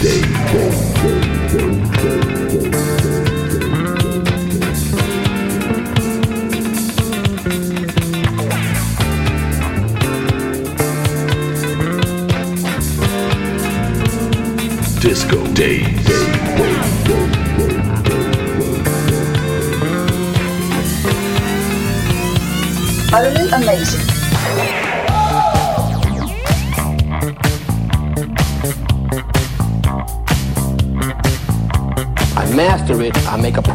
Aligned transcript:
Disco 0.00 0.89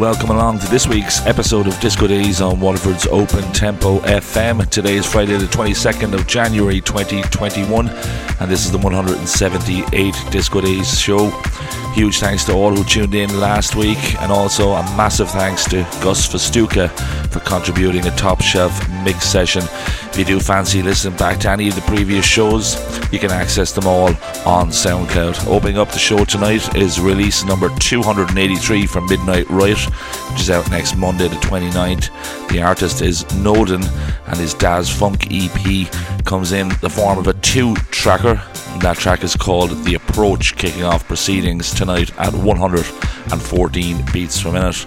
Welcome 0.00 0.30
along 0.30 0.58
to 0.58 0.66
this 0.68 0.86
week's 0.86 1.26
episode 1.26 1.66
of 1.66 1.78
Disco 1.78 2.06
Days 2.06 2.40
on 2.40 2.58
Waterford's 2.58 3.06
Open 3.08 3.42
Tempo 3.52 3.98
FM. 3.98 4.66
Today 4.70 4.94
is 4.94 5.04
Friday, 5.04 5.36
the 5.36 5.44
22nd 5.44 6.14
of 6.14 6.26
January 6.26 6.80
2021, 6.80 7.86
and 7.86 8.50
this 8.50 8.64
is 8.64 8.72
the 8.72 8.78
178 8.78 10.14
Disco 10.30 10.62
Days 10.62 10.98
show. 10.98 11.28
Huge 11.92 12.18
thanks 12.18 12.44
to 12.44 12.52
all 12.52 12.74
who 12.74 12.82
tuned 12.82 13.14
in 13.14 13.40
last 13.40 13.76
week, 13.76 13.98
and 14.22 14.32
also 14.32 14.70
a 14.70 14.82
massive 14.96 15.28
thanks 15.28 15.64
to 15.64 15.82
Gus 16.00 16.26
Festuca 16.26 16.88
for 17.28 17.40
contributing 17.40 18.06
a 18.06 18.16
top 18.16 18.40
shelf 18.40 18.72
mix 19.04 19.24
session. 19.24 19.62
If 19.64 20.18
you 20.18 20.24
do 20.24 20.40
fancy 20.40 20.82
listening 20.82 21.18
back 21.18 21.40
to 21.40 21.50
any 21.50 21.68
of 21.68 21.74
the 21.74 21.82
previous 21.82 22.24
shows, 22.24 22.76
you 23.12 23.18
can 23.18 23.30
access 23.30 23.72
them 23.72 23.86
all 23.86 24.14
on 24.46 24.68
SoundCloud. 24.68 25.46
Opening 25.46 25.78
up 25.78 25.90
the 25.90 25.98
show 25.98 26.24
tonight 26.24 26.74
is 26.76 27.00
release 27.00 27.44
number 27.44 27.68
283 27.78 28.86
from 28.86 29.06
Midnight 29.06 29.48
Riot, 29.50 29.78
which 30.30 30.40
is 30.40 30.50
out 30.50 30.70
next 30.70 30.96
Monday, 30.96 31.28
the 31.28 31.36
29th. 31.36 32.48
The 32.48 32.62
artist 32.62 33.02
is 33.02 33.24
Noden, 33.34 33.84
and 34.26 34.36
his 34.36 34.54
Daz 34.54 34.90
Funk 34.90 35.26
EP 35.30 35.92
comes 36.24 36.52
in 36.52 36.68
the 36.80 36.90
form 36.90 37.18
of 37.18 37.26
a 37.26 37.34
two 37.34 37.74
tracker. 37.90 38.34
That 38.80 38.96
track 38.96 39.24
is 39.24 39.36
called 39.36 39.70
The 39.84 39.94
Approach, 39.94 40.56
kicking 40.56 40.84
off 40.84 41.06
proceedings 41.06 41.74
tonight 41.74 42.10
at 42.18 42.32
114 42.32 44.04
beats 44.12 44.42
per 44.42 44.52
minute. 44.52 44.86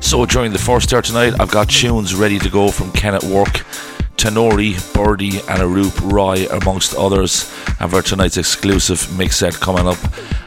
So 0.00 0.26
during 0.26 0.52
the 0.52 0.58
first 0.58 0.92
hour 0.92 1.02
tonight, 1.02 1.40
I've 1.40 1.50
got 1.50 1.70
tunes 1.70 2.14
ready 2.14 2.38
to 2.38 2.50
go 2.50 2.70
from 2.70 2.92
Kenneth 2.92 3.24
Work, 3.24 3.61
Tenori, 4.22 4.78
Birdie, 4.94 5.38
and 5.48 5.58
Arup 5.58 6.12
Roy, 6.12 6.46
amongst 6.46 6.94
others. 6.94 7.52
And 7.80 7.90
for 7.90 8.02
tonight's 8.02 8.36
exclusive 8.36 9.18
mix 9.18 9.38
set 9.38 9.54
coming 9.54 9.88
up 9.88 9.98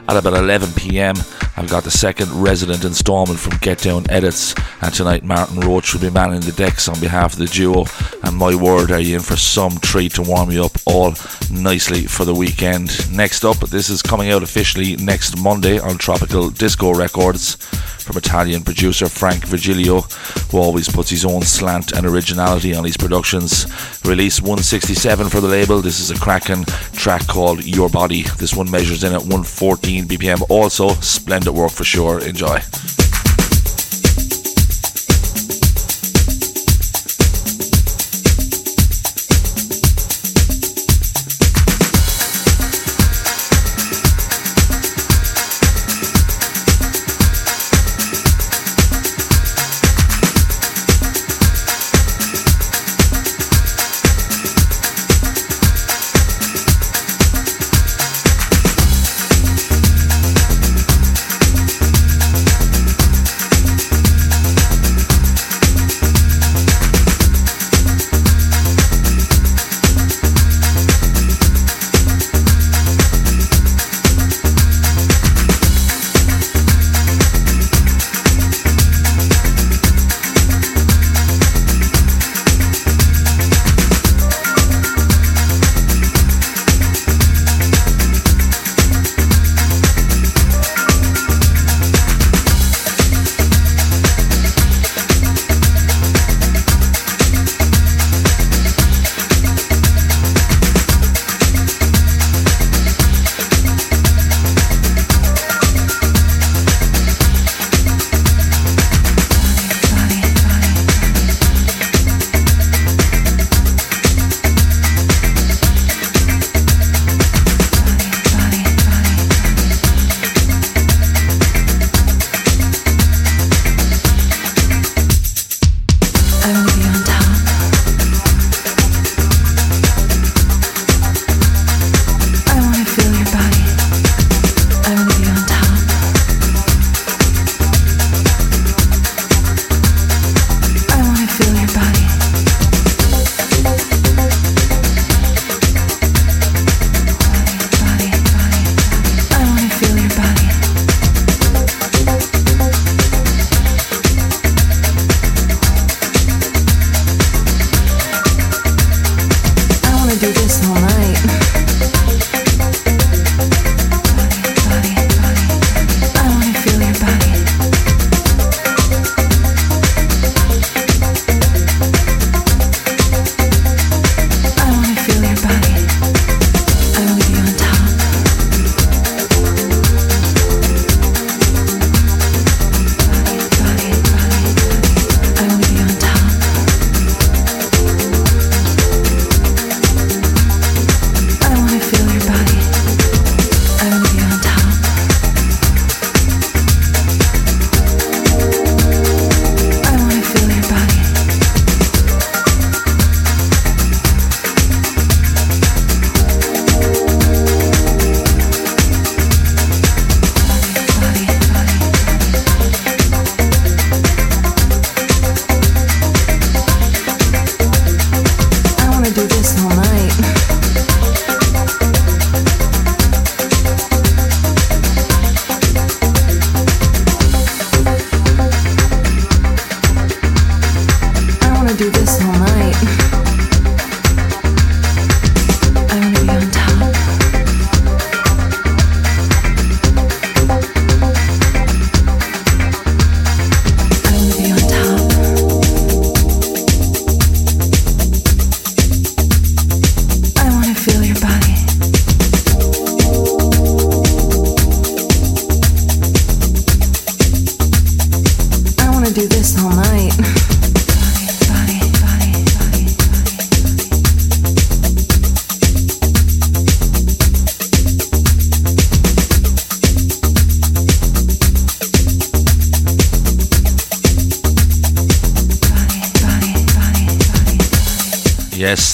at 0.07 0.15
about 0.15 0.33
11 0.33 0.71
pm, 0.77 1.17
I've 1.57 1.69
got 1.69 1.83
the 1.83 1.91
second 1.91 2.31
resident 2.31 2.85
installment 2.85 3.37
from 3.37 3.57
Get 3.57 3.79
Down 3.79 4.09
Edits. 4.09 4.55
And 4.81 4.93
tonight, 4.93 5.25
Martin 5.25 5.59
Roach 5.59 5.93
will 5.93 5.99
be 5.99 6.09
manning 6.09 6.39
the 6.39 6.53
decks 6.53 6.87
on 6.87 7.01
behalf 7.01 7.33
of 7.33 7.39
the 7.39 7.47
duo. 7.47 7.83
And 8.23 8.37
my 8.37 8.55
word, 8.55 8.91
are 8.91 8.99
you 9.01 9.15
in 9.17 9.21
for 9.21 9.35
some 9.35 9.77
treat 9.79 10.13
to 10.13 10.21
warm 10.21 10.51
you 10.51 10.63
up 10.63 10.77
all 10.85 11.13
nicely 11.51 12.05
for 12.05 12.23
the 12.23 12.33
weekend? 12.33 13.13
Next 13.13 13.43
up, 13.43 13.57
this 13.57 13.89
is 13.89 14.01
coming 14.01 14.31
out 14.31 14.41
officially 14.41 14.95
next 14.95 15.37
Monday 15.37 15.79
on 15.79 15.97
Tropical 15.97 16.49
Disco 16.49 16.93
Records 16.93 17.57
from 18.05 18.17
Italian 18.17 18.63
producer 18.63 19.09
Frank 19.09 19.45
Virgilio, 19.45 20.01
who 20.51 20.59
always 20.59 20.87
puts 20.87 21.09
his 21.09 21.25
own 21.25 21.41
slant 21.41 21.91
and 21.91 22.05
originality 22.05 22.75
on 22.75 22.85
his 22.85 22.97
productions. 22.97 23.65
Release 24.05 24.39
167 24.39 25.29
for 25.29 25.41
the 25.41 25.47
label. 25.47 25.81
This 25.81 25.99
is 25.99 26.11
a 26.11 26.19
cracking 26.19 26.63
track 26.93 27.25
called 27.27 27.65
Your 27.65 27.89
Body. 27.89 28.23
This 28.37 28.55
one 28.55 28.69
measures 28.69 29.03
in 29.03 29.13
at 29.13 29.21
114 29.21 30.05
BPM. 30.05 30.45
Also, 30.49 30.89
splendid 31.01 31.53
work 31.53 31.71
for 31.71 31.83
sure. 31.83 32.19
Enjoy. 32.19 32.61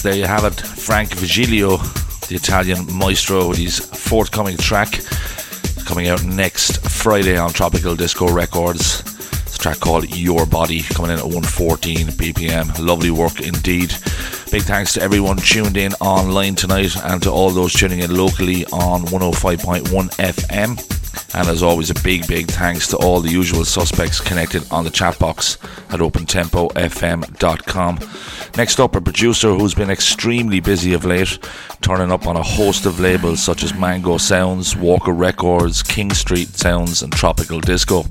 There 0.02 0.16
you 0.16 0.24
have 0.24 0.44
it. 0.44 0.54
Frank 0.54 1.10
Vigilio, 1.10 1.78
the 2.28 2.34
Italian 2.34 2.86
maestro, 2.96 3.48
with 3.48 3.58
his 3.58 3.78
forthcoming 3.78 4.56
track 4.56 5.00
coming 5.84 6.08
out 6.08 6.24
next 6.24 6.84
Friday 6.88 7.36
on 7.36 7.52
Tropical 7.52 7.94
Disco 7.94 8.32
Records. 8.32 9.00
It's 9.46 9.56
a 9.56 9.58
track 9.58 9.78
called 9.78 10.14
Your 10.16 10.44
Body 10.44 10.82
coming 10.82 11.12
in 11.12 11.18
at 11.18 11.24
114 11.24 12.08
BPM. 12.08 12.84
Lovely 12.84 13.10
work 13.10 13.40
indeed. 13.40 13.94
Big 14.50 14.62
thanks 14.62 14.92
to 14.94 15.02
everyone 15.02 15.36
tuned 15.36 15.76
in 15.76 15.92
online 15.94 16.56
tonight 16.56 16.96
and 17.04 17.22
to 17.22 17.30
all 17.30 17.50
those 17.50 17.72
tuning 17.72 18.00
in 18.00 18.16
locally 18.16 18.64
on 18.66 19.02
105.1 19.02 19.84
FM. 20.16 21.34
And 21.34 21.48
as 21.48 21.62
always, 21.62 21.90
a 21.90 22.02
big, 22.02 22.26
big 22.26 22.48
thanks 22.48 22.88
to 22.88 22.96
all 22.96 23.20
the 23.20 23.30
usual 23.30 23.64
suspects 23.64 24.20
connected 24.20 24.64
on 24.70 24.84
the 24.84 24.90
chat 24.90 25.18
box 25.18 25.58
at 25.90 26.00
opentempofm.com. 26.00 27.98
Next 28.54 28.78
up, 28.80 28.94
a 28.94 29.00
producer 29.00 29.54
who's 29.54 29.74
been 29.74 29.90
extremely 29.90 30.60
busy 30.60 30.92
of 30.92 31.06
late, 31.06 31.38
turning 31.80 32.12
up 32.12 32.26
on 32.26 32.36
a 32.36 32.42
host 32.42 32.84
of 32.84 33.00
labels 33.00 33.42
such 33.42 33.62
as 33.62 33.72
Mango 33.72 34.18
Sounds, 34.18 34.76
Walker 34.76 35.12
Records, 35.12 35.82
King 35.82 36.12
Street 36.12 36.48
Sounds, 36.48 37.02
and 37.02 37.10
Tropical 37.10 37.60
Disco. 37.60 38.02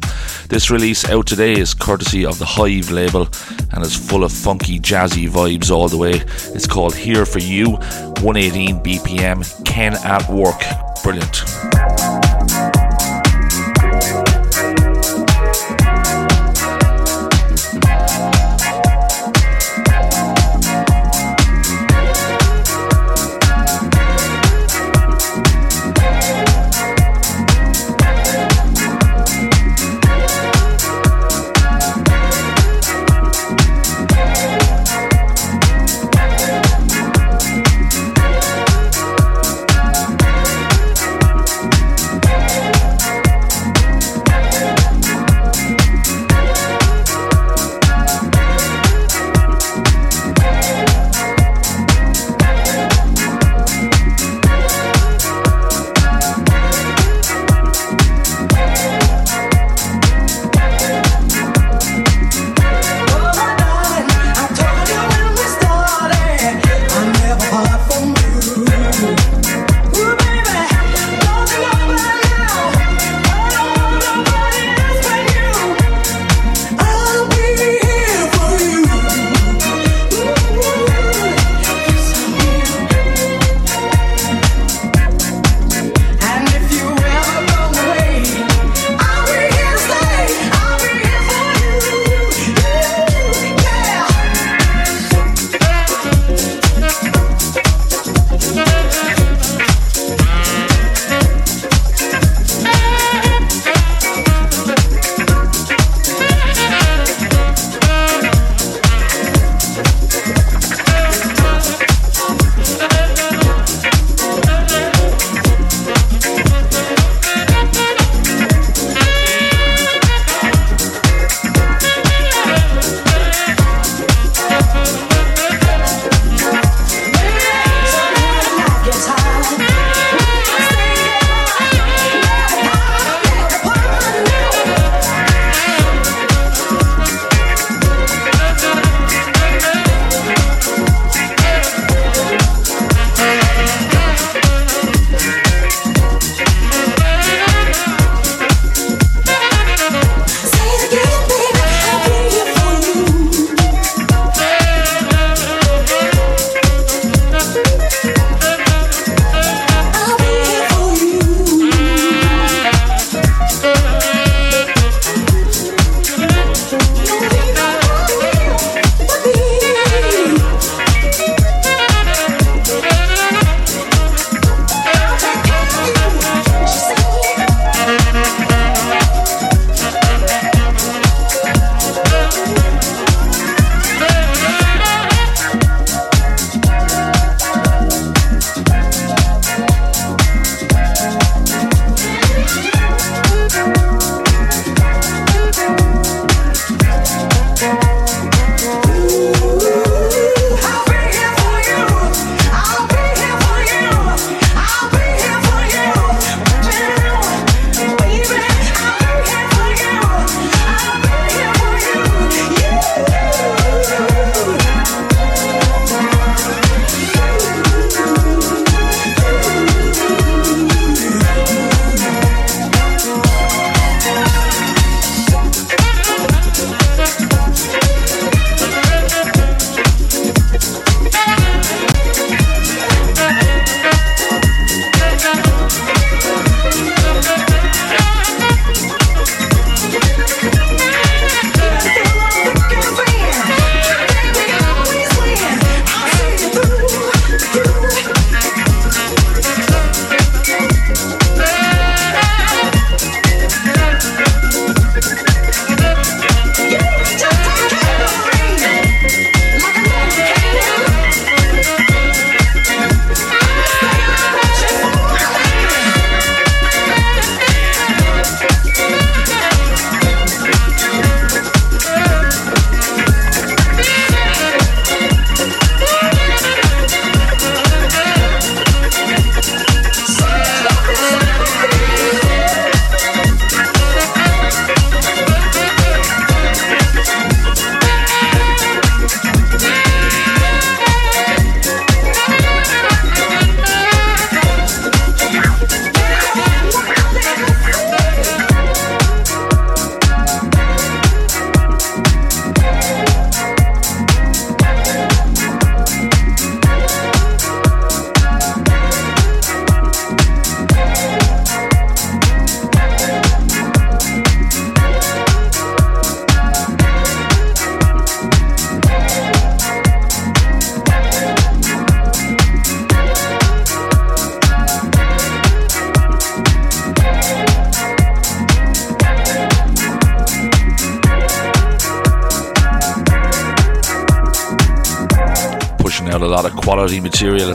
This 0.50 0.72
release 0.72 1.08
out 1.08 1.28
today 1.28 1.54
is 1.54 1.76
courtesy 1.76 2.26
of 2.26 2.40
the 2.40 2.46
Hive 2.46 2.90
label 2.90 3.28
and 3.72 3.86
is 3.86 3.96
full 3.96 4.24
of 4.24 4.32
funky, 4.32 4.80
jazzy 4.80 5.30
vibes 5.30 5.70
all 5.70 5.88
the 5.88 5.98
way. 5.98 6.24
It's 6.56 6.68
called 6.68 6.96
Here 6.96 7.26
for 7.26 7.40
You, 7.40 7.74
118 8.22 8.82
BPM, 8.82 9.66
Ken 9.66 9.94
at 10.04 10.28
Work. 10.28 10.62
Brilliant. 11.04 11.91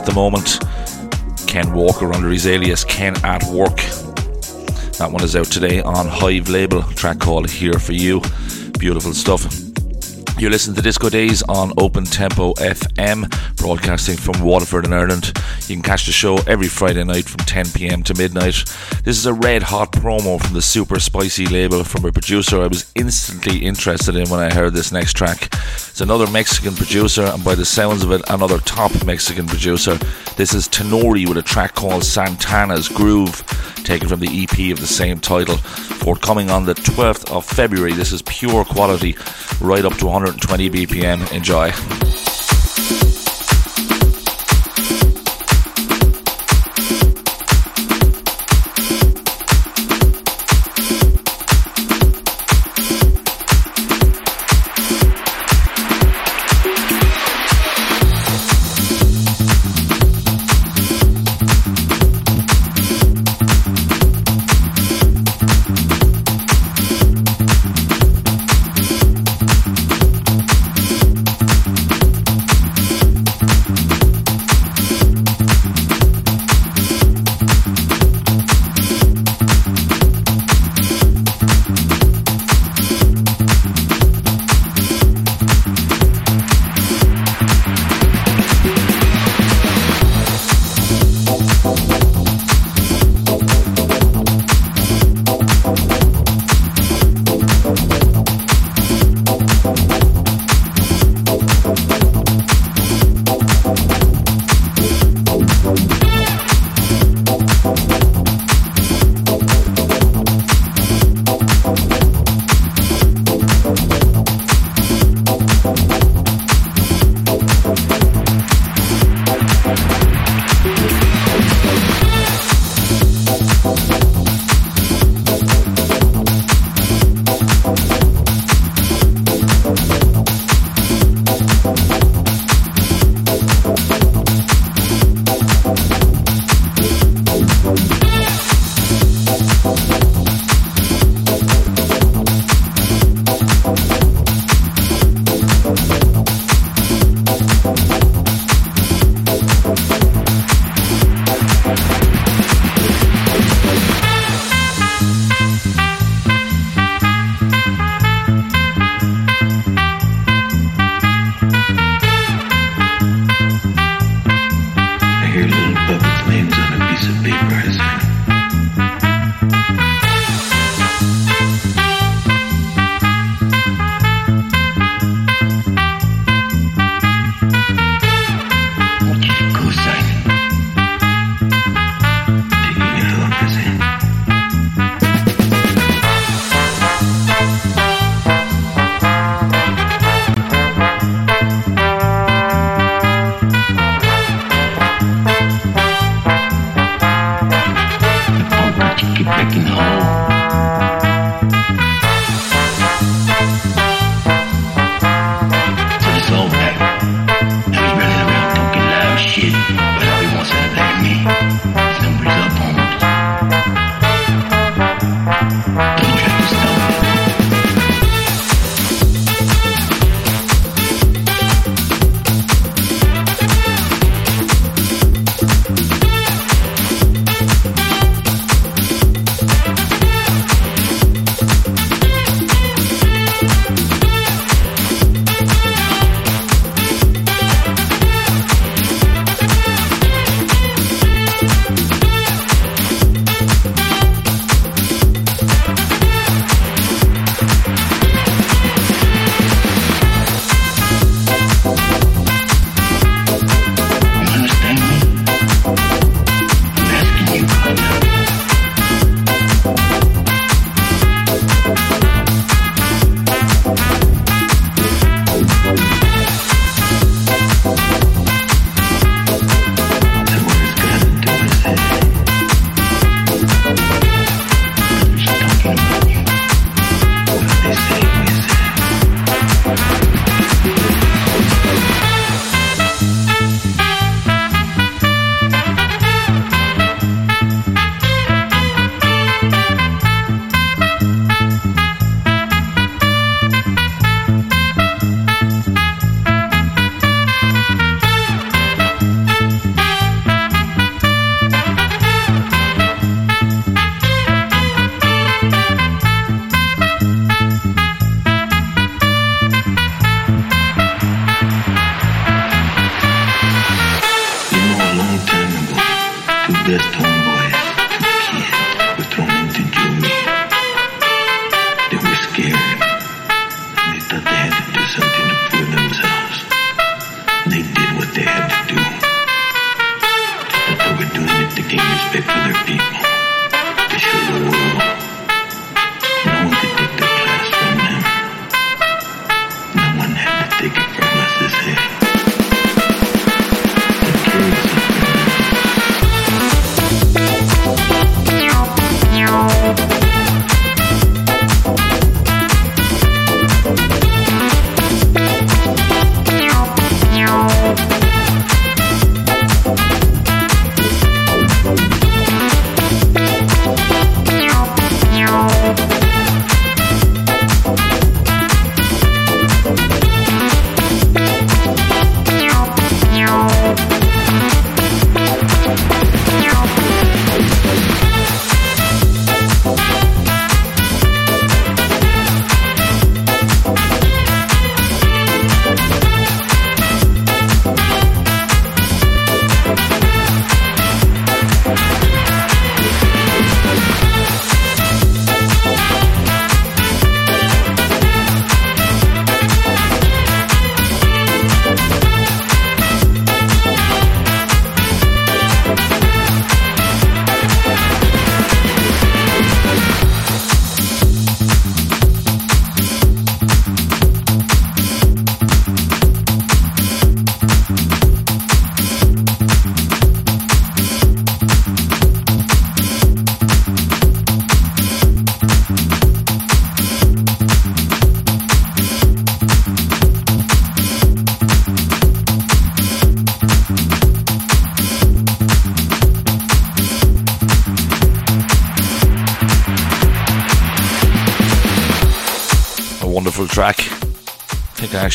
The 0.07 0.13
moment. 0.13 0.59
Ken 1.47 1.73
Walker 1.73 2.13
under 2.13 2.29
his 2.29 2.47
alias 2.47 2.83
Ken 2.85 3.13
at 3.25 3.43
Work. 3.45 3.75
That 4.97 5.09
one 5.11 5.23
is 5.23 5.35
out 5.35 5.47
today 5.47 5.81
on 5.81 6.07
Hive 6.07 6.49
label. 6.49 6.81
Track 6.93 7.19
called 7.19 7.49
Here 7.49 7.73
for 7.73 7.91
You. 7.93 8.21
Beautiful 8.79 9.13
stuff. 9.13 9.45
You're 10.39 10.51
listening 10.51 10.75
to 10.75 10.81
Disco 10.81 11.09
Days 11.09 11.41
on 11.43 11.73
Open 11.77 12.05
Tempo 12.05 12.53
FM, 12.53 13.27
broadcasting 13.57 14.15
from 14.15 14.39
Waterford 14.41 14.85
in 14.85 14.93
Ireland. 14.93 15.33
You 15.67 15.75
can 15.75 15.81
catch 15.81 16.05
the 16.05 16.11
show 16.11 16.37
every 16.47 16.67
Friday 16.67 17.03
night 17.03 17.25
from 17.25 17.39
10 17.39 17.71
pm 17.71 18.03
to 18.03 18.13
midnight. 18.13 18.63
This 19.03 19.17
is 19.17 19.25
a 19.25 19.33
red 19.33 19.63
hot 19.63 19.91
promo 19.91 20.39
from 20.39 20.53
the 20.53 20.61
Super 20.61 20.99
Spicy 20.99 21.47
label 21.47 21.83
from 21.83 22.05
a 22.05 22.11
producer 22.11 22.61
I 22.61 22.67
was 22.67 22.91
instantly 22.95 23.57
interested 23.57 24.15
in 24.15 24.29
when 24.29 24.39
I 24.39 24.53
heard 24.53 24.73
this 24.73 24.91
next 24.91 25.13
track. 25.13 25.51
It's 25.97 26.01
another 26.03 26.27
Mexican 26.27 26.75
producer, 26.75 27.23
and 27.23 27.43
by 27.43 27.55
the 27.55 27.65
sounds 27.65 28.03
of 28.03 28.11
it, 28.11 28.21
another 28.29 28.59
top 28.59 29.03
Mexican 29.03 29.47
producer. 29.47 29.95
This 30.35 30.53
is 30.53 30.69
Tenori 30.69 31.27
with 31.27 31.39
a 31.39 31.41
track 31.41 31.73
called 31.73 32.03
Santana's 32.03 32.87
Groove, 32.87 33.43
taken 33.77 34.07
from 34.07 34.19
the 34.19 34.43
EP 34.43 34.71
of 34.71 34.79
the 34.79 34.85
same 34.85 35.19
title. 35.19 35.57
Forthcoming 35.57 36.51
on 36.51 36.67
the 36.67 36.75
12th 36.75 37.31
of 37.31 37.47
February. 37.47 37.93
This 37.93 38.11
is 38.11 38.21
pure 38.21 38.63
quality, 38.63 39.17
right 39.59 39.83
up 39.83 39.95
to 39.95 40.05
120 40.05 40.69
BPM. 40.69 41.33
Enjoy. 41.33 41.71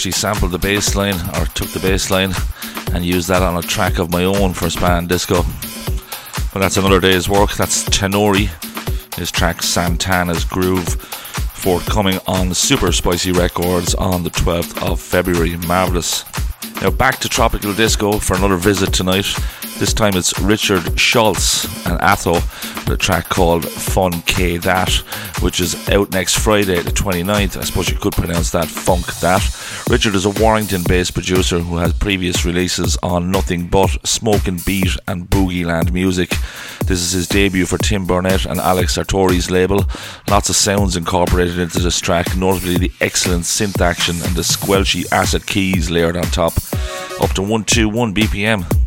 Actually 0.02 0.10
sampled 0.10 0.50
the 0.50 0.58
bass 0.58 0.96
line 0.96 1.14
or 1.36 1.46
took 1.54 1.68
the 1.68 1.78
bass 1.78 2.10
line 2.10 2.32
and 2.92 3.04
used 3.04 3.28
that 3.28 3.40
on 3.40 3.56
a 3.56 3.62
track 3.62 4.00
of 4.00 4.10
my 4.10 4.24
own 4.24 4.52
for 4.52 4.68
Span 4.68 5.06
Disco. 5.06 5.44
But 6.52 6.58
that's 6.58 6.76
another 6.76 6.98
day's 6.98 7.28
work. 7.28 7.52
That's 7.52 7.84
Tenori. 7.84 8.48
His 9.14 9.30
track 9.30 9.62
Santana's 9.62 10.42
Groove 10.42 10.88
forthcoming 10.88 12.18
on 12.26 12.52
Super 12.52 12.90
Spicy 12.90 13.30
Records 13.30 13.94
on 13.94 14.24
the 14.24 14.30
12th 14.30 14.82
of 14.82 15.00
February. 15.00 15.56
Marvellous. 15.68 16.24
Now 16.82 16.90
back 16.90 17.18
to 17.18 17.28
Tropical 17.28 17.72
Disco 17.72 18.18
for 18.18 18.34
another 18.34 18.56
visit 18.56 18.92
tonight. 18.92 19.32
This 19.78 19.92
time 19.92 20.16
it's 20.16 20.36
Richard 20.40 20.98
Schultz 20.98 21.64
and 21.86 22.00
Atho 22.00 22.34
with 22.88 22.94
a 22.94 22.96
track 22.96 23.28
called 23.28 23.68
Fun 23.68 24.20
K 24.22 24.56
That, 24.56 24.90
which 25.42 25.60
is 25.60 25.88
out 25.90 26.10
next 26.10 26.38
Friday, 26.38 26.82
the 26.82 26.90
29th. 26.90 27.56
I 27.56 27.62
suppose 27.62 27.88
you 27.88 27.98
could 27.98 28.14
pronounce 28.14 28.50
that 28.50 28.66
Funk 28.66 29.06
That. 29.20 29.42
Richard 29.92 30.14
is 30.14 30.24
a 30.24 30.30
Warrington 30.30 30.84
based 30.88 31.12
producer 31.12 31.58
who 31.58 31.76
has 31.76 31.92
previous 31.92 32.46
releases 32.46 32.96
on 33.02 33.30
nothing 33.30 33.66
but 33.66 33.90
Smoking 34.06 34.58
Beat 34.64 34.96
and 35.06 35.28
Boogie 35.28 35.66
Land 35.66 35.92
music. 35.92 36.30
This 36.86 37.02
is 37.02 37.12
his 37.12 37.28
debut 37.28 37.66
for 37.66 37.76
Tim 37.76 38.06
Burnett 38.06 38.46
and 38.46 38.58
Alex 38.58 38.94
Sartori's 38.94 39.50
label. 39.50 39.84
Lots 40.30 40.48
of 40.48 40.56
sounds 40.56 40.96
incorporated 40.96 41.58
into 41.58 41.80
this 41.80 42.00
track, 42.00 42.34
notably 42.34 42.78
the 42.78 42.92
excellent 43.02 43.42
synth 43.42 43.82
action 43.82 44.16
and 44.22 44.34
the 44.34 44.40
squelchy 44.40 45.04
acid 45.12 45.46
keys 45.46 45.90
layered 45.90 46.16
on 46.16 46.24
top. 46.24 46.54
Up 47.20 47.32
to 47.34 47.42
121 47.42 48.14
BPM. 48.14 48.81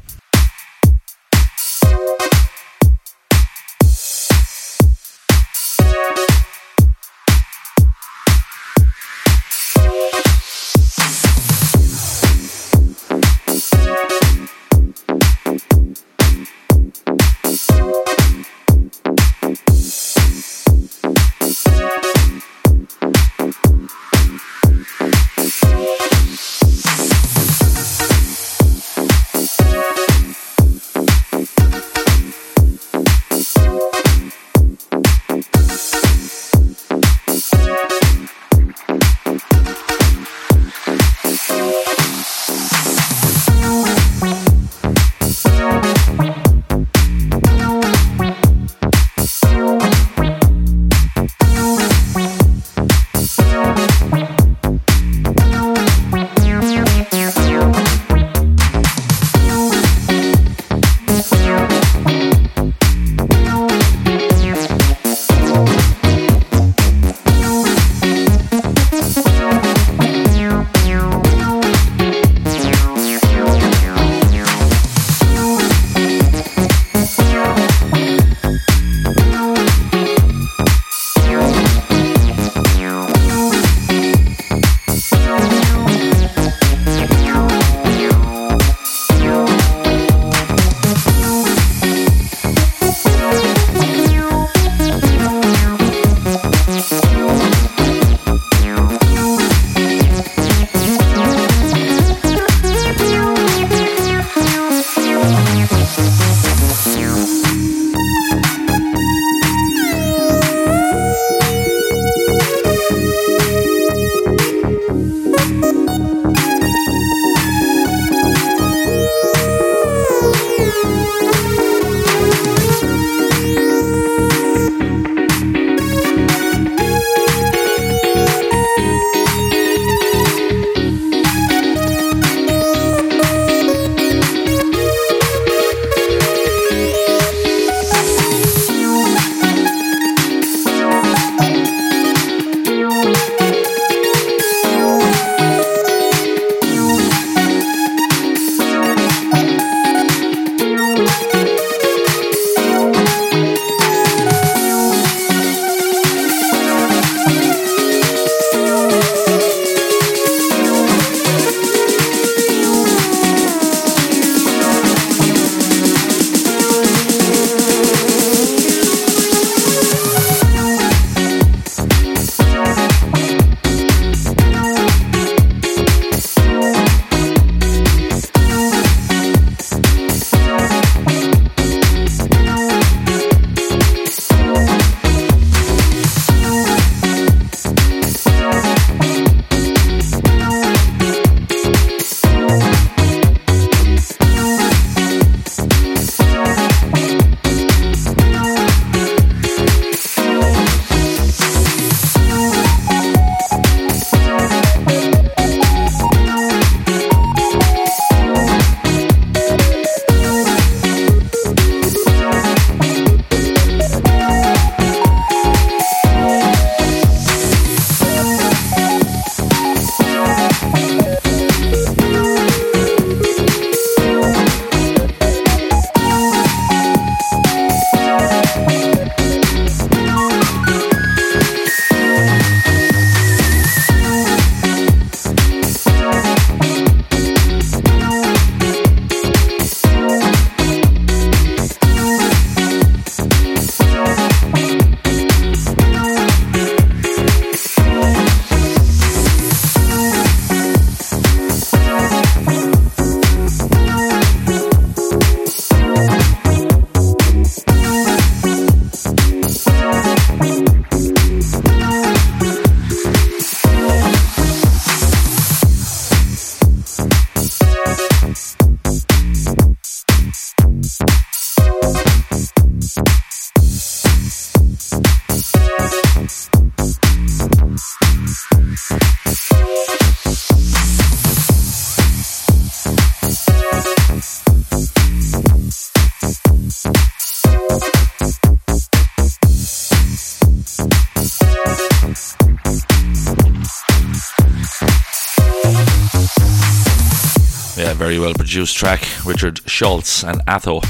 Very 297.76 298.20
well 298.20 298.34
produced 298.34 298.78
track. 298.78 299.06
Richard 299.26 299.60
Schultz 299.70 300.24
and 300.24 300.40
Atho 300.48 300.82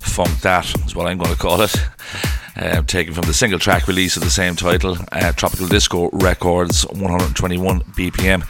Funk 0.00 0.40
That 0.40 0.66
is 0.84 0.94
what 0.94 1.06
I'm 1.06 1.18
going 1.18 1.30
to 1.30 1.38
call 1.38 1.60
it. 1.60 1.74
Uh, 2.56 2.82
taken 2.82 3.14
from 3.14 3.26
the 3.26 3.34
single 3.34 3.58
track 3.58 3.86
release 3.86 4.16
of 4.16 4.24
the 4.24 4.30
same 4.30 4.56
title, 4.56 4.96
uh, 5.12 5.30
Tropical 5.32 5.68
Disco 5.68 6.10
Records, 6.12 6.82
121 6.86 7.80
BPM. 7.80 8.42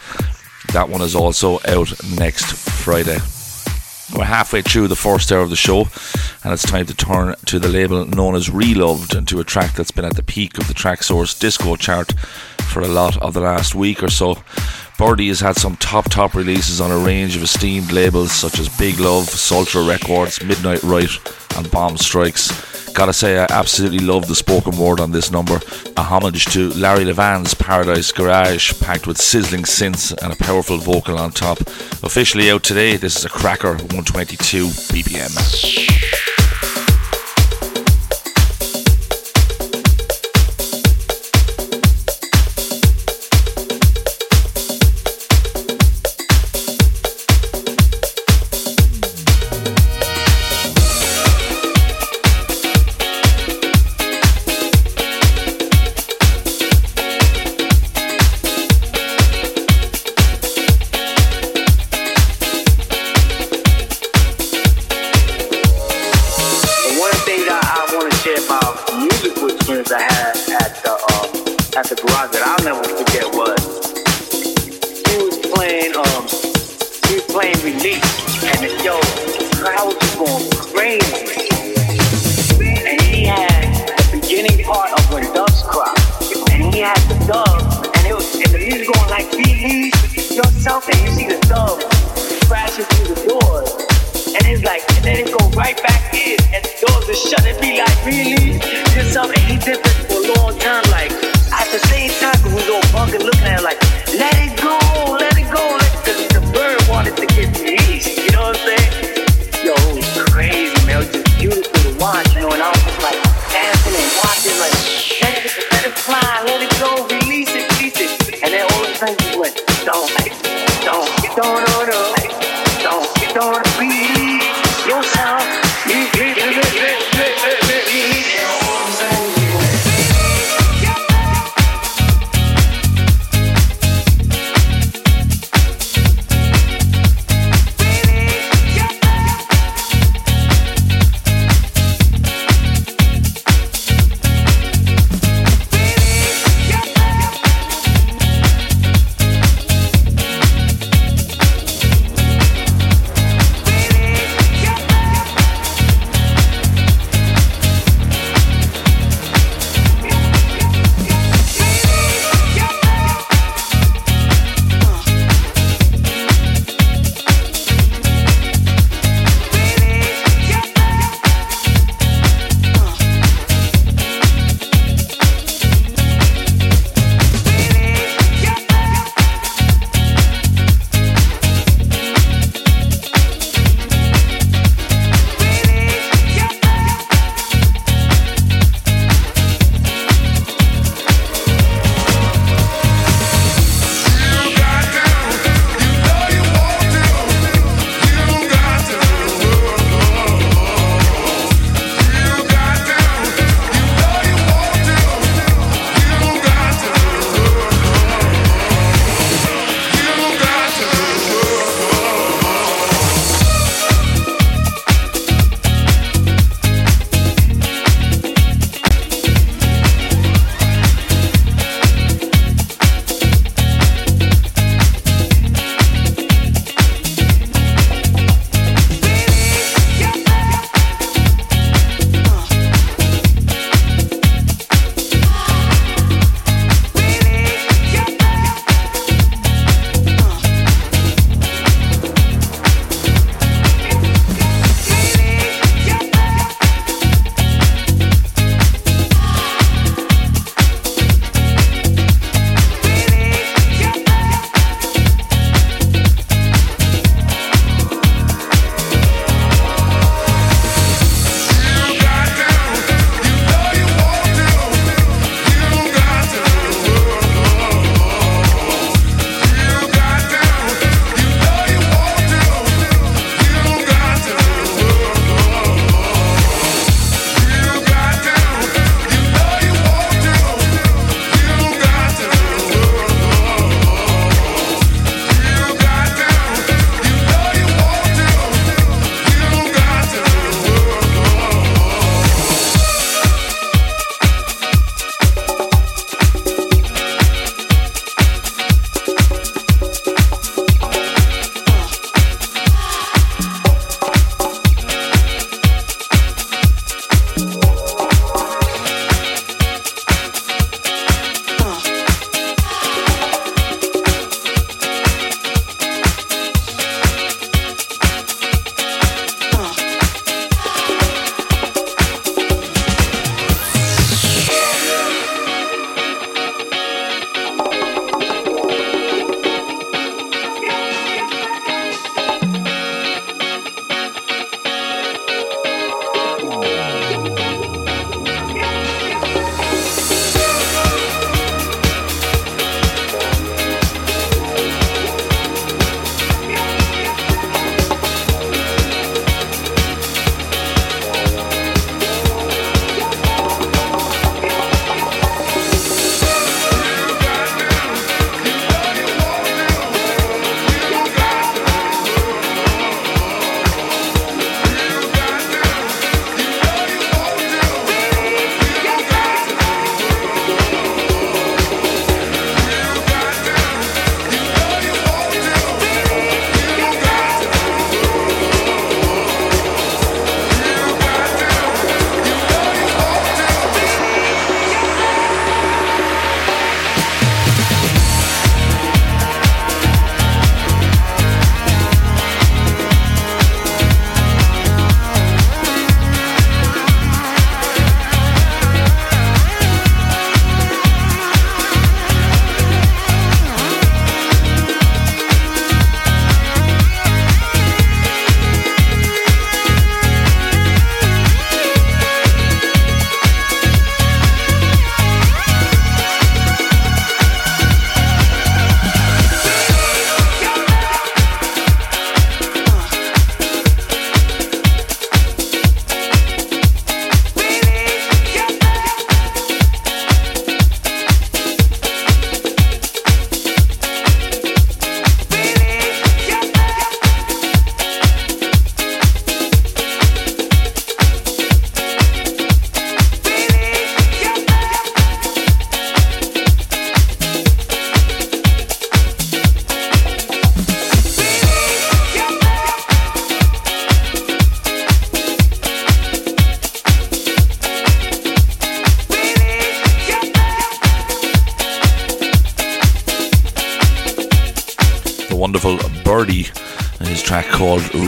That 0.73 0.89
one 0.89 1.01
is 1.01 1.13
also 1.13 1.59
out 1.67 1.93
next 2.17 2.53
Friday. 2.53 3.19
We're 4.17 4.25
halfway 4.25 4.63
through 4.63 4.87
the 4.87 4.95
first 4.95 5.31
hour 5.31 5.41
of 5.41 5.51
the 5.51 5.55
show, 5.55 5.81
and 6.43 6.51
it's 6.51 6.63
time 6.63 6.87
to 6.87 6.95
turn 6.95 7.35
to 7.45 7.59
the 7.59 7.67
label 7.69 8.03
known 8.05 8.33
as 8.33 8.49
Reloved 8.49 9.13
and 9.13 9.27
to 9.27 9.39
a 9.39 9.43
track 9.43 9.75
that's 9.75 9.91
been 9.91 10.05
at 10.05 10.15
the 10.15 10.23
peak 10.23 10.57
of 10.57 10.67
the 10.67 10.73
Traxsource 10.73 11.37
disco 11.37 11.75
chart 11.75 12.13
for 12.69 12.81
a 12.81 12.87
lot 12.87 13.17
of 13.21 13.33
the 13.33 13.41
last 13.41 13.75
week 13.75 14.03
or 14.03 14.09
so. 14.09 14.35
Birdee 14.97 15.29
has 15.29 15.39
had 15.39 15.55
some 15.55 15.77
top 15.77 16.09
top 16.09 16.33
releases 16.33 16.81
on 16.81 16.91
a 16.91 16.97
range 16.97 17.35
of 17.35 17.43
esteemed 17.43 17.91
labels 17.91 18.31
such 18.31 18.59
as 18.59 18.67
Big 18.77 18.99
Love, 18.99 19.25
Sultra 19.25 19.87
Records, 19.87 20.43
Midnight 20.43 20.83
Riot, 20.83 21.11
and 21.55 21.71
Bomb 21.71 21.97
Strikes. 21.97 22.91
Gotta 22.93 23.13
say, 23.13 23.39
I 23.39 23.47
absolutely 23.49 23.99
love 23.99 24.27
the 24.27 24.35
spoken 24.35 24.77
word 24.77 24.99
on 24.99 25.11
this 25.11 25.31
number. 25.31 25.61
A 25.95 26.03
homage 26.03 26.45
to 26.47 26.69
Larry 26.71 27.05
Levan's 27.05 27.53
Paradise 27.53 28.11
Garage, 28.11 28.79
packed 28.81 29.07
with 29.07 29.17
sizzling 29.17 29.63
synths 29.63 30.11
and 30.21 30.33
a 30.33 30.35
powerful 30.35 30.77
vocal 30.77 31.17
on 31.17 31.31
top. 31.31 31.59
Officially 32.03 32.51
out 32.51 32.63
today, 32.63 32.97
this 32.97 33.15
is 33.15 33.25
a 33.25 33.29
cracker 33.29 33.75
122 33.75 34.65
BPM. 34.65 36.28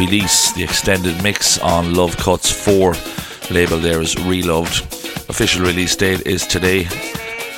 Release, 0.02 0.52
the 0.54 0.64
extended 0.64 1.22
mix 1.22 1.60
on 1.60 1.94
Love 1.94 2.18
Cuts 2.18 2.50
4. 2.50 2.96
Label 3.52 3.78
there 3.78 4.02
is 4.02 4.18
Reloved. 4.26 4.82
Official 5.30 5.64
release 5.64 5.96
date 5.96 6.26
is 6.26 6.48
today. 6.48 6.86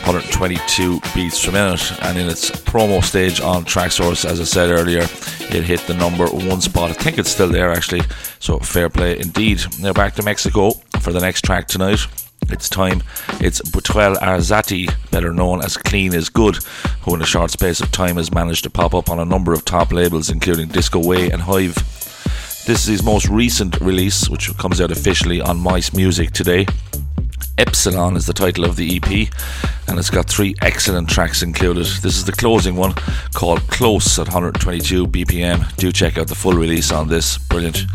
122 0.04 1.00
beats 1.16 1.46
per 1.46 1.54
minute, 1.54 2.02
and 2.02 2.18
in 2.18 2.28
its 2.28 2.52
promo 2.52 3.02
stage 3.02 3.40
on 3.40 3.64
Traxsource, 3.64 4.26
as 4.30 4.42
I 4.42 4.44
said 4.44 4.72
earlier, 4.72 5.04
it 5.04 5.64
hit 5.64 5.80
the 5.88 5.94
number 5.94 6.28
one 6.28 6.60
spot. 6.60 6.90
I 6.90 6.94
think 6.94 7.18
it's 7.18 7.32
still 7.32 7.48
there 7.48 7.72
actually, 7.72 8.02
so 8.40 8.60
fair 8.60 8.90
play 8.90 9.18
indeed. 9.18 9.62
Now 9.80 9.94
back 9.94 10.14
to 10.16 10.24
Mexico 10.24 10.72
for 11.00 11.14
the 11.14 11.22
next 11.22 11.46
track 11.46 11.70
tonight. 11.70 12.06
It's 12.50 12.68
time. 12.68 13.04
It's 13.40 13.62
Butuel 13.62 14.18
Arzati, 14.18 14.94
better 15.12 15.32
known 15.32 15.64
as 15.64 15.78
Clean 15.78 16.14
is 16.14 16.28
Good, 16.28 16.58
who 17.04 17.16
in 17.16 17.22
a 17.22 17.26
short 17.26 17.52
space 17.52 17.80
of 17.80 17.90
time 17.94 18.18
has 18.18 18.34
managed 18.34 18.66
to 18.66 18.70
pop 18.70 18.94
up 18.94 19.10
on 19.10 19.20
a 19.20 19.26
number 19.26 19.54
of 19.54 19.64
top 19.64 19.94
labels, 19.94 20.30
including 20.30 20.68
Disco 20.68 21.00
Way 21.00 21.30
and 21.30 21.44
Hive. 21.44 21.78
This 22.66 22.84
is 22.84 22.88
his 22.88 23.04
most 23.04 23.28
recent 23.28 23.82
release, 23.82 24.30
which 24.30 24.56
comes 24.58 24.80
out 24.80 24.90
officially 24.90 25.42
on 25.42 25.60
Mice 25.60 25.94
Music 25.94 26.32
today. 26.32 26.66
Epsilon 27.58 28.16
is 28.16 28.26
the 28.26 28.32
title 28.32 28.64
of 28.64 28.78
the 28.78 28.96
EP, 28.96 29.28
and 29.90 30.00
it's 30.00 30.10
got 30.10 30.30
three 30.30 30.56
excellent 30.62 31.10
tracks 31.10 31.44
included. 31.44 31.86
This 31.86 32.16
is 32.16 32.24
the 32.24 32.32
closing 32.32 32.78
one 32.78 32.94
called 33.34 33.60
Close 33.68 34.18
at 34.18 34.28
122 34.28 35.08
BPM. 35.08 35.76
Do 35.76 35.92
check 35.92 36.18
out 36.18 36.28
the 36.28 36.36
full 36.36 36.54
release 36.54 36.90
on 36.90 37.10
this. 37.10 37.38
Brilliant. 37.38 37.86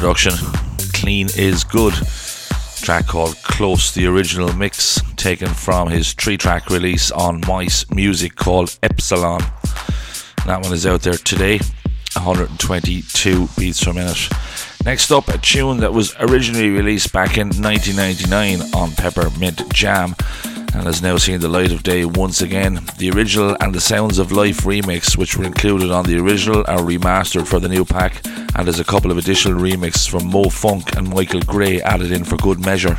Production. 0.00 0.32
Clean 0.94 1.28
is 1.36 1.62
good. 1.62 1.92
Track 2.76 3.06
called 3.06 3.36
Close, 3.42 3.92
the 3.92 4.06
original 4.06 4.50
mix 4.54 4.98
taken 5.16 5.48
from 5.48 5.90
his 5.90 6.14
three 6.14 6.38
track 6.38 6.70
release 6.70 7.10
on 7.10 7.42
Mice 7.46 7.84
Music 7.90 8.34
called 8.34 8.78
Epsilon. 8.82 9.42
That 10.46 10.62
one 10.62 10.72
is 10.72 10.86
out 10.86 11.02
there 11.02 11.18
today, 11.18 11.58
122 12.14 13.48
beats 13.58 13.84
per 13.84 13.92
minute. 13.92 14.30
Next 14.86 15.10
up, 15.10 15.28
a 15.28 15.36
tune 15.36 15.76
that 15.80 15.92
was 15.92 16.14
originally 16.18 16.70
released 16.70 17.12
back 17.12 17.36
in 17.36 17.48
1999 17.48 18.74
on 18.74 18.92
Peppermint 18.92 19.70
Jam 19.70 20.16
and 20.74 20.84
has 20.84 21.02
now 21.02 21.16
seen 21.16 21.40
the 21.40 21.48
light 21.48 21.72
of 21.72 21.82
day 21.82 22.04
once 22.04 22.40
again. 22.42 22.80
The 22.98 23.10
original 23.10 23.56
and 23.60 23.74
the 23.74 23.80
Sounds 23.80 24.18
of 24.18 24.32
Life 24.32 24.60
remix, 24.60 25.16
which 25.16 25.36
were 25.36 25.44
included 25.44 25.90
on 25.90 26.04
the 26.04 26.18
original, 26.18 26.60
are 26.60 26.78
remastered 26.78 27.46
for 27.46 27.58
the 27.58 27.68
new 27.68 27.84
pack, 27.84 28.24
and 28.26 28.66
there's 28.66 28.80
a 28.80 28.84
couple 28.84 29.10
of 29.10 29.18
additional 29.18 29.60
remixes 29.60 30.08
from 30.08 30.30
Mo 30.30 30.44
Funk 30.50 30.96
and 30.96 31.08
Michael 31.08 31.40
Gray 31.42 31.80
added 31.82 32.12
in 32.12 32.24
for 32.24 32.36
good 32.36 32.60
measure. 32.64 32.96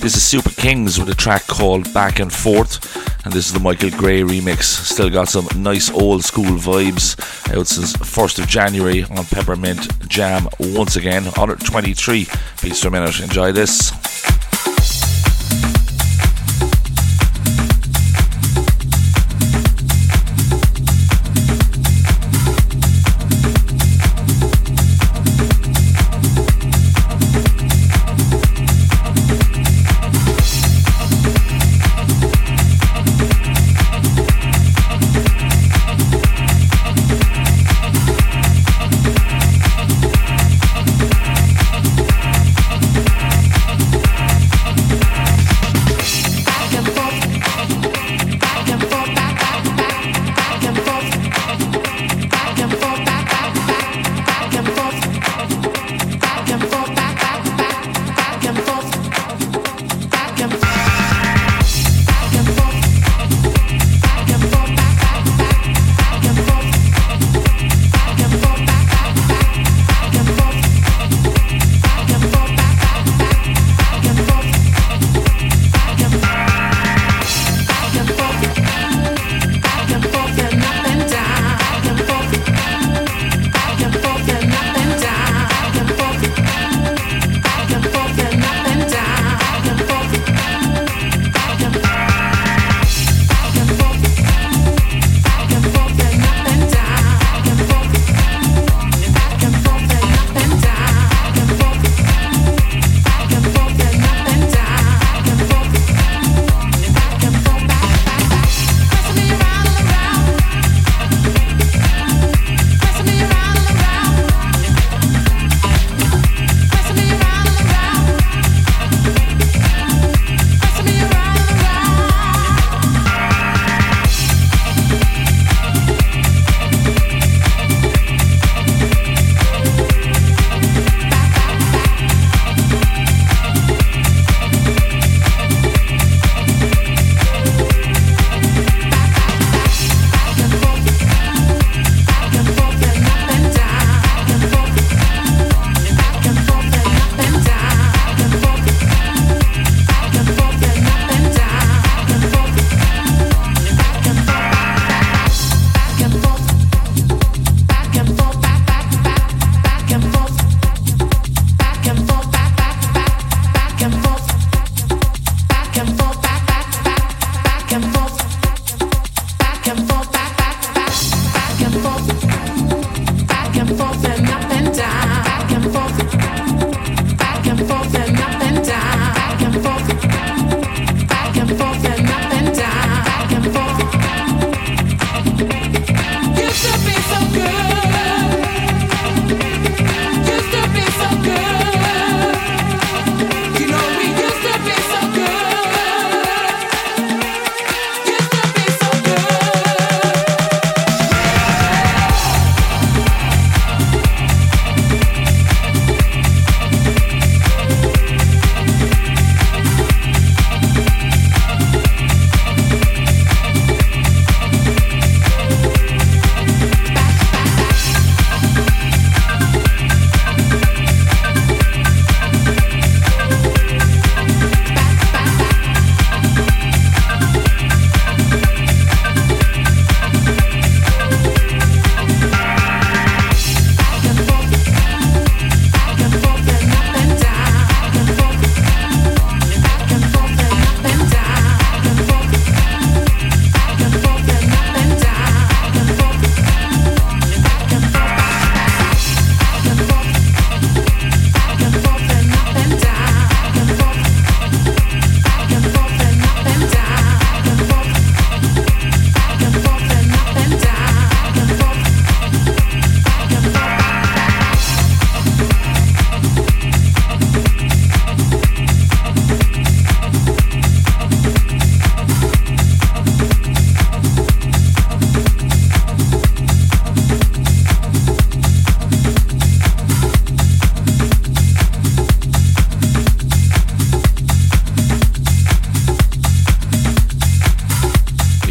This 0.00 0.16
is 0.16 0.22
Super 0.22 0.50
Kings 0.50 0.98
with 0.98 1.10
a 1.10 1.14
track 1.14 1.46
called 1.46 1.92
Back 1.92 2.20
and 2.20 2.32
Forth, 2.32 2.96
and 3.24 3.34
this 3.34 3.46
is 3.46 3.52
the 3.52 3.60
Michael 3.60 3.90
Gray 3.90 4.22
remix. 4.22 4.62
Still 4.62 5.10
got 5.10 5.28
some 5.28 5.46
nice 5.56 5.90
old 5.90 6.24
school 6.24 6.56
vibes 6.56 7.18
out 7.54 7.66
since 7.66 7.92
1st 7.94 8.38
of 8.38 8.48
January 8.48 9.04
on 9.04 9.24
Peppermint 9.26 10.08
Jam 10.08 10.48
once 10.58 10.96
again. 10.96 11.24
123 11.24 12.26
beats 12.62 12.82
per 12.82 12.90
minute. 12.90 13.20
Enjoy 13.20 13.52
this. 13.52 13.92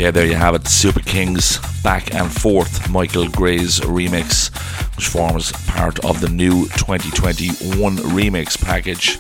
Yeah, 0.10 0.14
there 0.14 0.26
you 0.26 0.34
have 0.34 0.56
it. 0.56 0.68
Super 0.68 1.02
Kings 1.02 1.60
Back 1.84 2.16
and 2.16 2.32
Forth, 2.32 2.90
Michael 2.90 3.30
Gray's 3.30 3.80
remix, 3.82 4.50
which 4.96 5.06
forms 5.06 5.52
part 5.68 6.04
of 6.04 6.20
the 6.20 6.30
new 6.30 6.68
2021 6.70 7.98
remix 7.98 8.60
package 8.60 9.20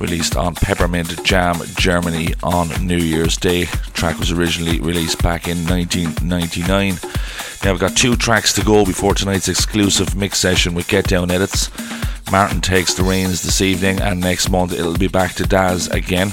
released 0.00 0.34
on 0.34 0.54
Peppermint 0.54 1.22
Jam 1.24 1.56
Germany 1.76 2.32
on 2.42 2.68
New 2.86 2.96
Year's 2.96 3.36
Day. 3.36 3.64
The 3.64 3.90
track 3.92 4.18
was 4.18 4.32
originally 4.32 4.80
released 4.80 5.22
back 5.22 5.46
in 5.46 5.58
1999. 5.66 6.94
Now 7.62 7.72
we've 7.72 7.80
got 7.80 7.94
two 7.94 8.16
tracks 8.16 8.54
to 8.54 8.64
go 8.64 8.86
before 8.86 9.12
tonight's 9.12 9.48
exclusive 9.48 10.16
mix 10.16 10.38
session 10.38 10.72
with 10.72 10.88
Get 10.88 11.06
Down 11.06 11.30
Edits. 11.30 11.70
Martin 12.32 12.62
takes 12.62 12.94
the 12.94 13.02
reins 13.02 13.42
this 13.42 13.60
evening, 13.60 14.00
and 14.00 14.20
next 14.20 14.48
month 14.48 14.72
it'll 14.72 14.96
be 14.96 15.06
back 15.06 15.34
to 15.34 15.42
Daz 15.42 15.88
again. 15.88 16.30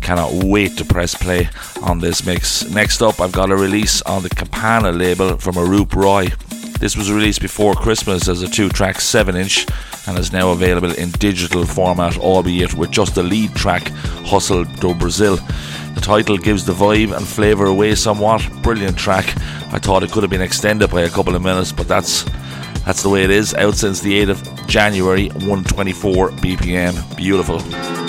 Cannot 0.00 0.32
wait 0.32 0.76
to 0.76 0.84
press 0.84 1.16
play 1.16 1.48
on 1.86 2.00
this 2.00 2.26
mix. 2.26 2.68
Next 2.68 3.00
up, 3.00 3.20
I've 3.20 3.32
got 3.32 3.50
a 3.50 3.56
release 3.56 4.02
on 4.02 4.22
the 4.22 4.28
Campana 4.28 4.92
label 4.92 5.38
from 5.38 5.54
Arup 5.54 5.94
Roy. 5.94 6.28
This 6.80 6.96
was 6.96 7.10
released 7.10 7.40
before 7.40 7.74
Christmas 7.74 8.28
as 8.28 8.42
a 8.42 8.48
two 8.48 8.68
track 8.68 9.00
7 9.00 9.34
inch 9.36 9.66
and 10.06 10.18
is 10.18 10.32
now 10.32 10.50
available 10.50 10.92
in 10.92 11.10
digital 11.12 11.64
format, 11.64 12.18
albeit 12.18 12.74
with 12.74 12.90
just 12.90 13.14
the 13.14 13.22
lead 13.22 13.54
track, 13.54 13.88
Hustle 14.26 14.64
do 14.64 14.94
Brazil. 14.94 15.36
The 15.94 16.00
title 16.02 16.36
gives 16.36 16.66
the 16.66 16.72
vibe 16.72 17.16
and 17.16 17.26
flavour 17.26 17.66
away 17.66 17.94
somewhat. 17.94 18.46
Brilliant 18.62 18.98
track. 18.98 19.26
I 19.72 19.78
thought 19.78 20.02
it 20.02 20.12
could 20.12 20.22
have 20.22 20.30
been 20.30 20.42
extended 20.42 20.90
by 20.90 21.02
a 21.02 21.10
couple 21.10 21.34
of 21.34 21.42
minutes, 21.42 21.72
but 21.72 21.88
that's 21.88 22.24
that's 22.84 23.02
the 23.02 23.08
way 23.08 23.24
it 23.24 23.30
is. 23.30 23.54
Out 23.54 23.74
since 23.74 24.00
the 24.00 24.24
8th 24.24 24.30
of 24.30 24.66
January, 24.66 25.28
124 25.28 26.30
BPM. 26.30 27.16
Beautiful. 27.16 28.05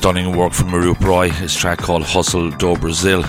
Stunning 0.00 0.34
work 0.34 0.54
from 0.54 0.68
Arup 0.68 0.98
Roy, 1.00 1.28
his 1.28 1.54
track 1.54 1.76
called 1.76 2.02
Hustle 2.02 2.50
do 2.52 2.74
Brazil, 2.74 3.22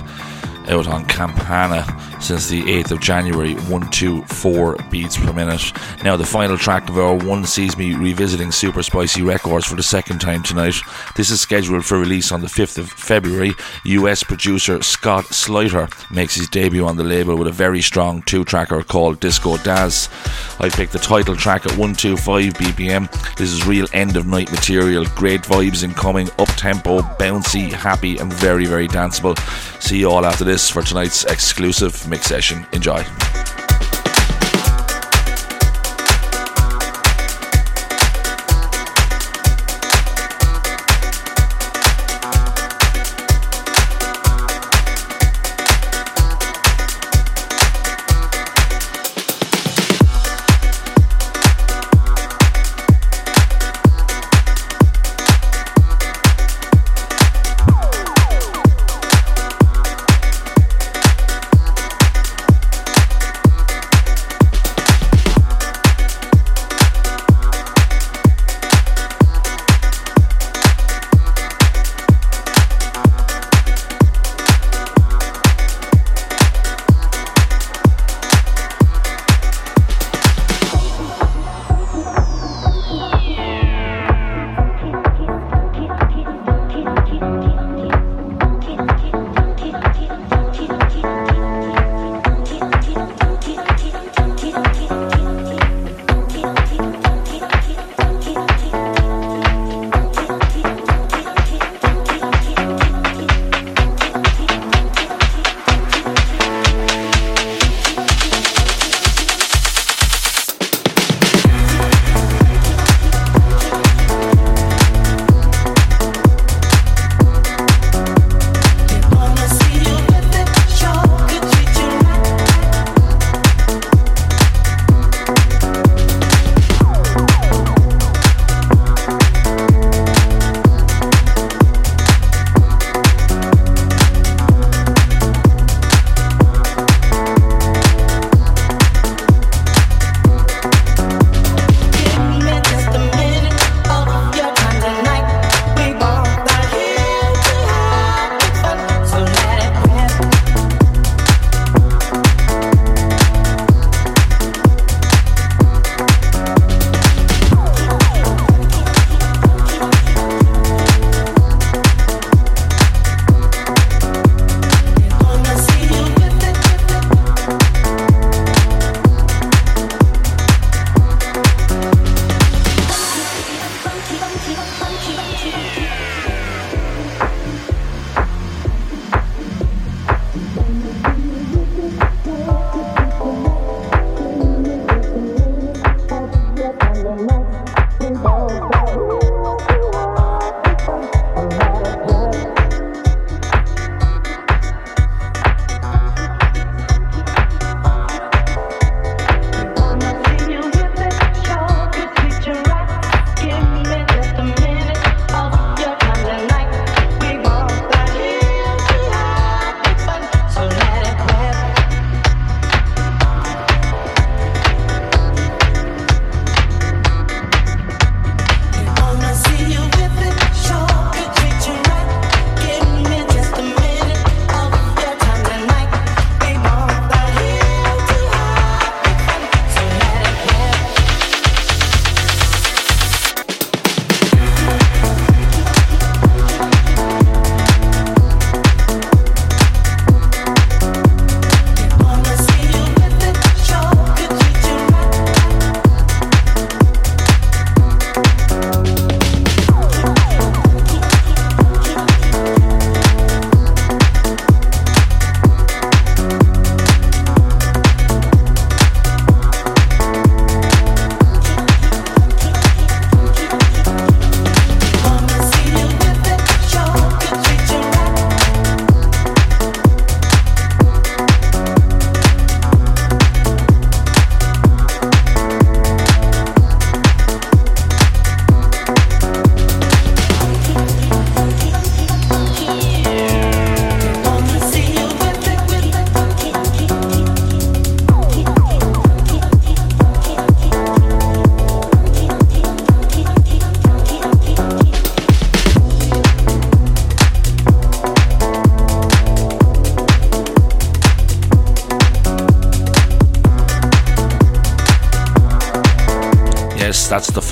out 0.70 0.88
on 0.88 1.04
Campana. 1.06 1.84
since 2.22 2.48
the 2.48 2.62
8th 2.62 2.92
of 2.92 3.02
January, 3.02 3.56
124 3.56 4.78
beats 4.92 5.18
per 5.18 5.34
minute. 5.34 5.74
Now, 6.04 6.16
the 6.16 6.26
final 6.26 6.58
track 6.58 6.88
of 6.88 6.98
our 6.98 7.16
one 7.16 7.46
sees 7.46 7.76
me 7.76 7.96
revisiting 7.96 8.52
Super 8.52 8.84
Spicy 8.84 9.24
Records 9.24 9.66
for 9.66 9.76
the 9.76 9.84
second 9.84 10.20
time 10.20 10.44
tonight. 10.44 10.76
This 11.16 11.32
is 11.32 11.42
scheduled 11.42 11.84
for 11.84 11.98
release 11.98 12.32
on 12.32 12.42
the 12.42 12.48
5th 12.48 12.78
of 12.78 12.90
February. 12.92 13.54
US 13.86 14.24
producer 14.24 14.82
Scott 14.84 15.26
Sluyter 15.26 15.90
makes 16.12 16.36
his 16.36 16.48
debut 16.48 16.86
on 16.86 16.96
the 16.96 17.04
label 17.04 17.36
with 17.36 17.48
a 17.48 17.52
very 17.52 17.82
strong 17.82 18.22
two 18.22 18.46
tracker 18.46 18.84
called 18.84 19.20
Disco 19.20 19.58
Daz. 19.58 20.10
I 20.60 20.70
picked 20.70 20.94
the 20.94 21.00
title 21.00 21.36
track 21.36 21.66
at 21.66 21.72
125 21.72 22.54
BPM. 22.54 23.10
This 23.42 23.54
is 23.54 23.66
real 23.66 23.88
end 23.92 24.18
of 24.18 24.28
night 24.28 24.52
material, 24.52 25.04
great 25.16 25.42
vibes 25.42 25.84
incoming, 25.84 26.30
up 26.38 26.48
tempo, 26.50 27.00
bouncy, 27.02 27.72
happy, 27.72 28.20
and 28.20 28.32
very, 28.32 28.68
very 28.68 28.88
danceable. 28.88 29.36
See 29.82 29.98
you 29.98 30.12
all 30.12 30.28
after 30.28 30.44
this 30.44 30.70
for 30.70 30.84
tonight's 30.84 31.24
exclusive 31.24 32.08
mix 32.08 32.28
session. 32.28 32.68
Enjoy. 32.72 33.04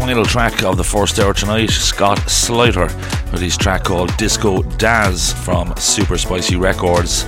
Final 0.10 0.26
track 0.26 0.64
of 0.64 0.76
the 0.76 0.84
first 0.84 1.20
hour 1.20 1.36
tonight. 1.36 1.70
Scott 1.70 2.18
Slater 2.28 2.88
with 3.32 3.42
his 3.42 3.56
track 3.56 3.84
called 3.84 4.10
Disco 4.18 4.64
Daz 4.64 5.34
from 5.34 5.72
Super 5.78 6.18
Spicy 6.18 6.56
Records, 6.56 7.26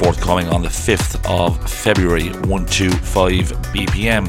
forthcoming 0.00 0.48
on 0.48 0.62
the 0.62 0.68
5th 0.68 1.20
of 1.28 1.70
February, 1.70 2.30
125 2.48 3.52
BPM. 3.74 4.24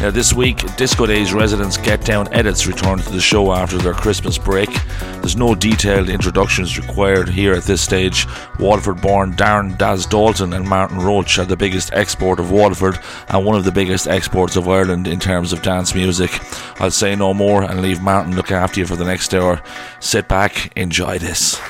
Now, 0.00 0.10
this 0.10 0.32
week, 0.32 0.74
Disco 0.76 1.04
Days 1.04 1.34
residents 1.34 1.76
Get 1.76 2.02
Down 2.02 2.32
Edits 2.32 2.66
return 2.66 2.98
to 2.98 3.12
the 3.12 3.20
show 3.20 3.52
after 3.52 3.76
their 3.76 3.92
Christmas 3.92 4.38
break. 4.38 4.70
There's 5.20 5.36
no 5.36 5.54
detailed 5.54 6.08
introductions 6.08 6.78
required 6.78 7.28
here 7.28 7.52
at 7.52 7.64
this 7.64 7.82
stage. 7.82 8.26
Waterford 8.58 9.02
born 9.02 9.34
Darren 9.34 9.76
Daz 9.76 10.06
Dalton 10.06 10.54
and 10.54 10.66
Martin 10.66 10.98
Roach 10.98 11.38
are 11.38 11.44
the 11.44 11.58
biggest 11.58 11.92
export 11.92 12.40
of 12.40 12.50
Waterford 12.50 12.98
and 13.28 13.44
one 13.44 13.56
of 13.56 13.64
the 13.64 13.70
biggest 13.70 14.08
exports 14.08 14.56
of 14.56 14.66
Ireland 14.66 15.06
in 15.06 15.20
terms 15.20 15.52
of 15.52 15.60
dance 15.60 15.94
music. 15.94 16.30
I'll 16.80 16.90
say 16.90 17.14
no 17.14 17.34
more 17.34 17.64
and 17.64 17.82
leave 17.82 18.00
Martin 18.00 18.34
look 18.34 18.50
after 18.50 18.80
you 18.80 18.86
for 18.86 18.96
the 18.96 19.04
next 19.04 19.34
hour. 19.34 19.62
Sit 20.00 20.26
back, 20.26 20.72
enjoy 20.74 21.18
this. 21.18 21.60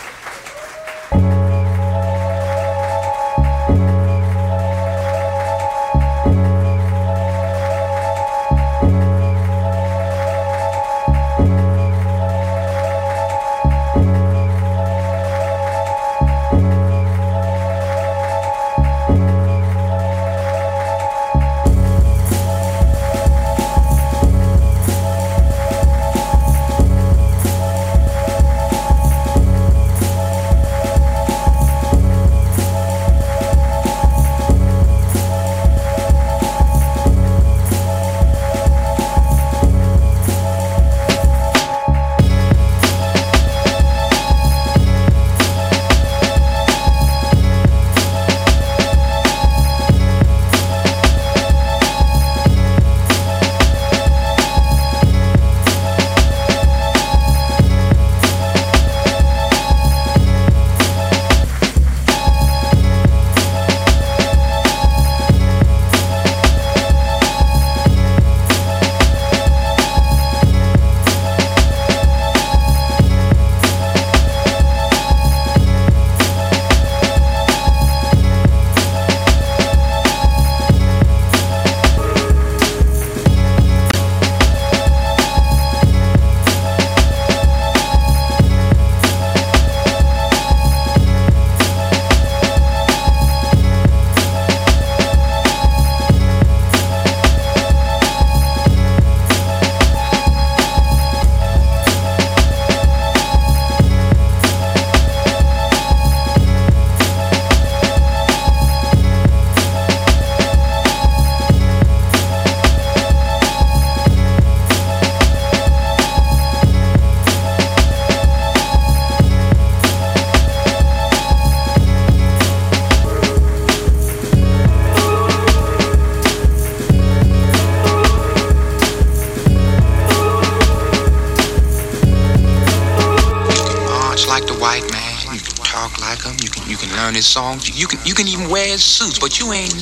But 139.20 139.38
you 139.38 139.52
ain't 139.52 139.81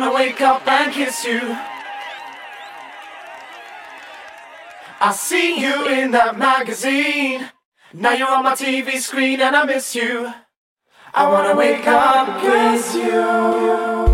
wanna 0.00 0.14
wake 0.14 0.40
up 0.40 0.64
and 0.68 0.92
kiss 0.92 1.24
you. 1.24 1.40
I 5.00 5.12
see 5.12 5.60
you 5.60 5.88
in 5.88 6.12
that 6.12 6.38
magazine. 6.38 7.50
Now 7.92 8.12
you're 8.12 8.30
on 8.30 8.44
my 8.44 8.52
TV 8.54 8.98
screen 8.98 9.40
and 9.40 9.56
I 9.56 9.64
miss 9.64 9.96
you. 9.96 10.32
I 11.12 11.28
wanna 11.28 11.56
wake 11.56 11.86
up 11.88 12.28
and 12.28 12.40
kiss 12.40 12.94
you. 12.94 14.07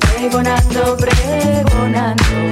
Pregonando, 0.00 0.96
pregonando. 0.96 2.51